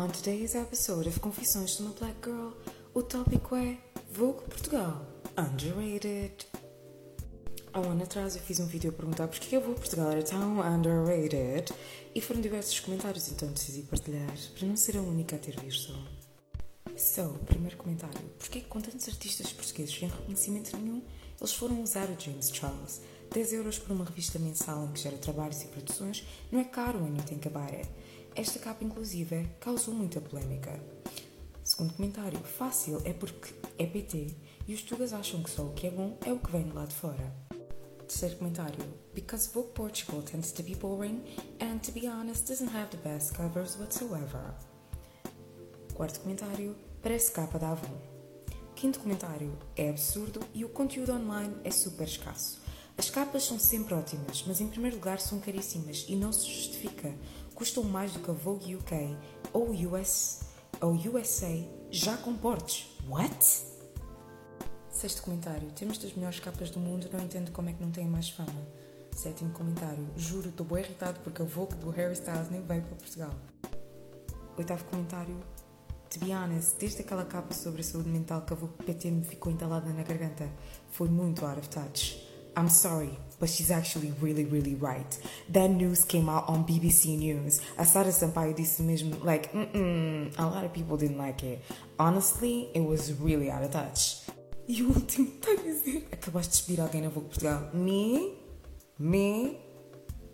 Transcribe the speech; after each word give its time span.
On 0.00 0.08
today's 0.08 0.54
episode 0.54 1.06
of 1.06 1.20
Confissões 1.20 1.76
de 1.76 1.82
uma 1.82 1.92
Black 1.92 2.14
Girl, 2.24 2.52
o 2.94 3.02
tópico 3.02 3.54
é 3.54 3.76
Vogue 4.10 4.40
Portugal 4.44 5.06
Underrated. 5.36 6.46
Há 7.70 7.80
um 7.80 7.90
ano 7.90 8.04
atrás 8.04 8.34
eu 8.34 8.40
fiz 8.40 8.60
um 8.60 8.66
vídeo 8.66 8.88
a 8.88 8.94
perguntar 8.94 9.28
porque 9.28 9.54
a 9.54 9.60
Vogue 9.60 9.78
Portugal 9.78 10.10
era 10.10 10.22
tão 10.22 10.58
underrated 10.58 11.74
e 12.14 12.20
foram 12.22 12.40
diversos 12.40 12.80
comentários, 12.80 13.28
então 13.28 13.52
decidi 13.52 13.82
partilhar 13.82 14.34
para 14.58 14.66
não 14.66 14.74
ser 14.74 14.96
a 14.96 15.02
única 15.02 15.36
a 15.36 15.38
ter 15.38 15.60
visto. 15.60 15.92
So, 16.96 17.38
primeiro 17.44 17.76
comentário: 17.76 18.22
porquê 18.38 18.60
que 18.60 18.68
com 18.68 18.80
tantos 18.80 19.06
artistas 19.06 19.52
portugueses 19.52 19.94
sem 19.94 20.08
reconhecimento 20.08 20.78
nenhum 20.78 21.02
eles 21.38 21.52
foram 21.52 21.82
usar 21.82 22.08
o 22.08 22.18
James 22.18 22.48
Charles? 22.50 23.02
10 23.34 23.52
euros 23.52 23.78
por 23.78 23.92
uma 23.92 24.06
revista 24.06 24.38
mensal 24.38 24.86
em 24.86 24.92
que 24.92 25.00
gera 25.00 25.18
trabalhos 25.18 25.62
e 25.62 25.66
produções 25.66 26.24
não 26.50 26.58
é 26.58 26.64
caro 26.64 27.00
when 27.00 27.14
you 27.14 27.22
think 27.22 27.46
about 27.46 27.76
it. 27.76 27.88
Esta 28.34 28.58
capa, 28.58 28.84
inclusive, 28.84 29.48
causou 29.58 29.92
muita 29.92 30.20
polémica. 30.20 30.80
Segundo 31.64 31.94
comentário, 31.94 32.38
fácil 32.40 33.00
é 33.04 33.12
porque 33.12 33.52
é 33.78 33.86
PT 33.86 34.34
e 34.66 34.74
os 34.74 34.82
tugas 34.82 35.12
acham 35.12 35.42
que 35.42 35.50
só 35.50 35.62
o 35.64 35.72
que 35.72 35.86
é 35.86 35.90
bom 35.90 36.16
é 36.24 36.32
o 36.32 36.38
que 36.38 36.50
vem 36.50 36.64
de 36.64 36.72
lá 36.72 36.84
de 36.84 36.94
fora. 36.94 37.32
Terceiro 38.00 38.36
comentário, 38.36 38.84
because 39.14 39.48
Vogue 39.52 39.72
Portugal 39.72 40.22
tends 40.22 40.52
to 40.52 40.62
be 40.62 40.74
boring 40.74 41.22
and, 41.60 41.78
to 41.78 41.92
be 41.92 42.08
honest, 42.08 42.48
doesn't 42.48 42.74
have 42.74 42.90
the 42.90 43.08
best 43.08 43.34
covers 43.34 43.76
whatsoever. 43.76 44.54
Quarto 45.94 46.20
comentário, 46.20 46.74
parece 47.02 47.30
capa 47.30 47.58
da 47.58 47.70
Avon. 47.70 47.96
Quinto 48.74 48.98
comentário, 49.00 49.56
é 49.76 49.90
absurdo 49.90 50.40
e 50.54 50.64
o 50.64 50.68
conteúdo 50.68 51.12
online 51.12 51.54
é 51.62 51.70
super 51.70 52.06
escasso. 52.06 52.60
As 52.96 53.08
capas 53.08 53.44
são 53.44 53.58
sempre 53.58 53.94
ótimas, 53.94 54.44
mas 54.46 54.60
em 54.60 54.68
primeiro 54.68 54.96
lugar 54.96 55.20
são 55.20 55.38
caríssimas 55.38 56.04
e 56.08 56.16
não 56.16 56.32
se 56.32 56.46
justifica. 56.46 57.14
Custam 57.60 57.84
mais 57.84 58.14
do 58.14 58.20
que 58.20 58.30
a 58.30 58.32
Vogue 58.32 58.74
UK 58.74 59.14
ou 59.52 59.68
US 59.92 60.40
ou 60.80 60.92
USA 60.92 61.62
já 61.90 62.16
com 62.16 62.34
portes. 62.34 62.88
What? 63.06 63.66
Sexto 64.88 65.20
comentário. 65.20 65.70
Temos 65.72 65.98
das 65.98 66.14
melhores 66.14 66.40
capas 66.40 66.70
do 66.70 66.80
mundo, 66.80 67.10
não 67.12 67.20
entendo 67.20 67.52
como 67.52 67.68
é 67.68 67.74
que 67.74 67.82
não 67.82 67.90
tem 67.90 68.08
mais 68.08 68.30
fama. 68.30 68.66
Sétimo 69.14 69.52
comentário. 69.52 70.08
Juro, 70.16 70.48
estou 70.48 70.64
bem 70.64 70.82
irritado 70.82 71.20
porque 71.20 71.42
a 71.42 71.44
Vogue 71.44 71.74
do 71.74 71.90
Harry 71.90 72.14
Styles 72.14 72.48
nem 72.48 72.62
veio 72.62 72.80
para 72.80 72.96
Portugal. 72.96 73.34
Oitavo 74.56 74.82
comentário. 74.86 75.38
To 76.08 76.18
be 76.18 76.32
honest, 76.32 76.78
desde 76.78 77.02
aquela 77.02 77.26
capa 77.26 77.52
sobre 77.52 77.82
a 77.82 77.84
saúde 77.84 78.08
mental 78.08 78.40
que 78.40 78.54
a 78.54 78.56
Vogue 78.56 78.82
PT 78.86 79.10
me 79.10 79.22
ficou 79.22 79.52
entalada 79.52 79.90
na 79.90 80.02
garganta, 80.02 80.50
foi 80.92 81.10
muito 81.10 81.44
out 81.44 81.58
of 81.58 81.68
touch. 81.68 82.29
I'm 82.56 82.68
sorry, 82.68 83.18
but 83.38 83.48
she's 83.48 83.70
actually 83.70 84.12
really, 84.20 84.44
really 84.44 84.74
right. 84.74 85.18
That 85.50 85.70
news 85.70 86.04
came 86.04 86.28
out 86.28 86.48
on 86.48 86.64
BBC 86.64 87.18
News. 87.18 87.60
A 87.78 87.84
Sara 87.84 88.10
Sampaio 88.10 88.54
disse 88.54 88.80
mesmo, 88.80 89.24
like, 89.24 89.52
mm-mm, 89.52 90.38
a 90.38 90.46
lot 90.46 90.64
of 90.64 90.72
people 90.72 90.96
didn't 90.96 91.18
like 91.18 91.42
it. 91.44 91.62
Honestly, 91.98 92.70
it 92.74 92.80
was 92.80 93.12
really 93.20 93.50
out 93.50 93.62
of 93.62 93.70
touch. 93.70 94.22
E 94.68 94.82
o 94.82 94.88
último 94.88 95.28
está 95.28 95.50
a 95.50 95.56
dizer, 95.56 96.06
acabaste 96.12 96.52
de 96.52 96.56
despedir 96.58 96.80
alguém 96.80 97.02
na 97.02 97.08
Vogue 97.08 97.28
Portugal. 97.28 97.70
Me? 97.74 98.38
Me? 98.98 99.58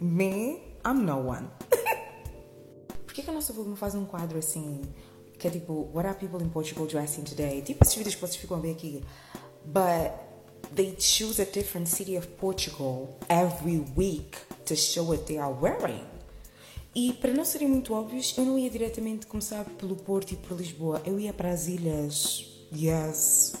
Me? 0.00 0.60
I'm 0.84 1.04
no 1.04 1.28
one. 1.28 1.48
Porquê 3.06 3.22
que 3.22 3.30
a 3.30 3.32
nossa 3.32 3.52
Vogue 3.52 3.70
não 3.70 3.76
faz 3.76 3.94
um 3.94 4.04
quadro 4.04 4.38
assim, 4.38 4.82
que 5.38 5.48
é 5.48 5.50
tipo, 5.50 5.90
what 5.94 6.06
are 6.06 6.14
people 6.18 6.44
in 6.44 6.48
Portugal 6.50 6.86
dressing 6.86 7.22
today? 7.22 7.62
Tipo 7.62 7.84
esses 7.84 7.94
vídeos 7.94 8.14
que 8.16 8.20
vocês 8.20 8.36
ficam 8.36 8.58
a 8.58 8.60
ver 8.60 8.72
aqui. 8.72 9.02
But 9.64 10.27
they 10.74 10.94
choose 10.98 11.40
a 11.40 11.44
different 11.44 11.88
city 11.88 12.16
of 12.16 12.26
Portugal 12.38 13.18
every 13.28 13.84
week 13.96 14.38
to 14.66 14.76
show 14.76 15.04
what 15.04 15.24
they 15.26 15.38
are 15.38 15.52
wearing. 15.52 16.04
E 16.94 17.12
para 17.12 17.32
não 17.32 17.44
serem 17.44 17.68
muito 17.68 17.94
óbvios, 17.94 18.34
eu 18.36 18.44
não 18.44 18.58
ia 18.58 18.68
diretamente 18.68 19.26
começar 19.26 19.64
pelo 19.64 19.94
Porto 19.94 20.32
e 20.32 20.36
por 20.36 20.56
Lisboa, 20.56 21.00
eu 21.04 21.20
ia 21.20 21.32
para 21.32 21.50
as 21.50 21.68
ilhas. 21.68 22.44
Yes. 22.74 23.54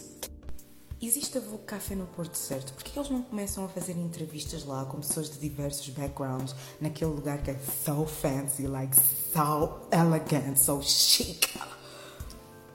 Existe 1.00 1.38
a 1.38 1.40
Vogue 1.40 1.62
Café 1.64 1.94
no 1.94 2.06
Porto, 2.06 2.34
certo? 2.34 2.72
Por 2.72 2.82
que 2.82 2.98
eles 2.98 3.08
não 3.08 3.22
começam 3.22 3.64
a 3.64 3.68
fazer 3.68 3.92
entrevistas 3.92 4.64
lá 4.64 4.84
com 4.84 4.98
pessoas 4.98 5.30
de 5.30 5.38
diversos 5.38 5.88
backgrounds, 5.90 6.54
naquele 6.80 7.12
lugar 7.12 7.40
que 7.40 7.52
é 7.52 7.58
so 7.84 8.04
fancy, 8.04 8.66
like 8.66 8.96
so 8.96 9.86
elegant, 9.92 10.56
so 10.56 10.82
chic? 10.82 11.48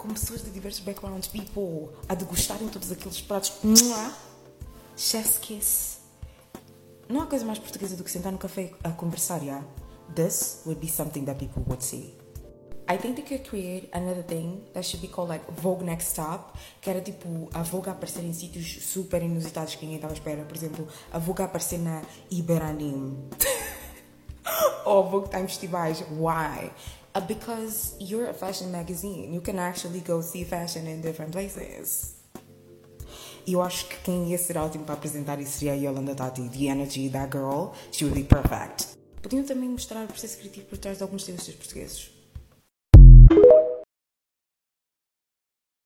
Com 0.03 0.13
pessoas 0.13 0.43
de 0.43 0.51
diversos 0.51 0.81
backgrounds, 0.81 1.27
people, 1.27 1.89
a 2.09 2.13
degustarem 2.13 2.67
todos 2.67 2.91
aqueles 2.91 3.21
pratos. 3.21 3.53
Chef's 4.97 5.37
kiss. 5.39 5.97
Não 7.07 7.21
há 7.21 7.25
coisa 7.25 7.45
mais 7.45 7.57
portuguesa 7.57 7.95
do 7.95 8.03
que 8.03 8.11
sentar 8.11 8.31
no 8.31 8.37
café 8.37 8.71
a 8.83 8.91
conversar, 8.91 9.41
yeah? 9.41 9.65
This 10.13 10.61
would 10.65 10.79
be 10.79 10.89
something 10.89 11.23
that 11.25 11.39
people 11.39 11.63
would 11.67 11.81
see. 11.81 12.15
I 12.87 12.97
think 12.97 13.15
they 13.15 13.23
could 13.23 13.49
create 13.49 13.89
another 13.93 14.23
thing 14.23 14.61
that 14.73 14.83
should 14.85 15.01
be 15.01 15.07
called 15.07 15.29
like 15.29 15.45
Vogue 15.49 15.83
Next 15.83 16.09
Stop, 16.09 16.57
que 16.81 16.89
era 16.89 16.99
tipo 16.99 17.49
a 17.53 17.63
Vogue 17.63 17.89
aparecer 17.89 18.23
em 18.25 18.33
sítios 18.33 18.83
super 18.83 19.23
inusitados 19.23 19.75
que 19.75 19.85
ninguém 19.85 19.97
estava 19.97 20.13
à 20.13 20.17
espera. 20.17 20.43
Por 20.43 20.55
exemplo, 20.55 20.87
a 21.11 21.17
Vogue 21.17 21.43
aparecer 21.43 21.79
na 21.79 22.01
Iberanim. 22.29 23.29
Ou 24.85 25.09
Vogue 25.09 25.29
Time 25.29 25.47
Festivais. 25.47 26.03
Why? 26.11 26.71
Uh, 27.15 27.21
because 27.27 27.95
you're 27.99 28.27
a 28.27 28.33
fashion 28.33 28.71
magazine. 28.71 29.31
You 29.31 29.41
can 29.41 29.59
actually 29.59 29.99
go 29.99 30.21
see 30.21 30.43
fashion 30.43 30.87
in 30.87 31.01
different 31.01 31.31
places. 31.31 32.15
Eu 33.45 33.61
acho 33.61 33.85
que 33.87 33.97
quem 34.03 34.29
ia 34.29 34.37
ser 34.37 34.57
ótimo 34.57 34.83
para 34.85 34.95
apresentar 34.95 35.39
isso 35.39 35.59
seria 35.59 35.73
a 35.73 35.75
Yolanda 35.75 36.15
Tati. 36.15 36.49
The 36.49 36.69
energy, 36.69 37.09
that 37.09 37.29
girl, 37.29 37.73
she 37.91 38.05
would 38.05 38.19
be 38.19 38.23
perfect. 38.23 38.97
Podiam 39.21 39.43
também 39.43 39.69
mostrar 39.69 40.05
o 40.05 40.07
processo 40.07 40.37
criativo 40.37 40.65
por 40.67 40.77
trás 40.77 40.97
de 40.97 41.03
alguns 41.03 41.21
estilistas 41.21 41.55
portugueses. 41.55 42.09